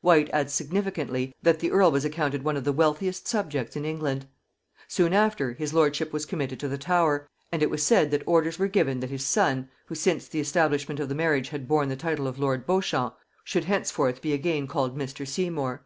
Whyte 0.00 0.28
adds 0.32 0.52
significantly, 0.52 1.32
that 1.44 1.60
the 1.60 1.70
earl 1.70 1.92
was 1.92 2.04
accounted 2.04 2.42
one 2.42 2.56
of 2.56 2.64
the 2.64 2.72
wealthiest 2.72 3.28
subjects 3.28 3.76
in 3.76 3.84
England. 3.84 4.26
Soon 4.88 5.12
after, 5.12 5.52
his 5.52 5.72
lordship 5.72 6.12
was 6.12 6.26
committed 6.26 6.58
to 6.58 6.66
the 6.66 6.76
Tower; 6.76 7.28
and 7.52 7.62
it 7.62 7.70
was 7.70 7.84
said 7.84 8.10
that 8.10 8.26
orders 8.26 8.58
were 8.58 8.66
given 8.66 8.98
that 8.98 9.10
his 9.10 9.24
son, 9.24 9.68
who 9.84 9.94
since 9.94 10.26
the 10.26 10.40
establishment 10.40 10.98
of 10.98 11.08
the 11.08 11.14
marriage 11.14 11.50
had 11.50 11.68
borne 11.68 11.88
the 11.88 11.94
title 11.94 12.26
of 12.26 12.36
lord 12.36 12.66
Beauchamp, 12.66 13.14
should 13.44 13.66
henceforth 13.66 14.20
be 14.20 14.32
again 14.32 14.66
called 14.66 14.98
Mr. 14.98 15.24
Seymour. 15.24 15.84